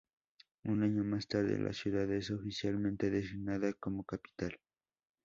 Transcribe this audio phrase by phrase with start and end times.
[0.63, 4.59] Un año más tarde, la ciudad es oficialmente designada como Capital.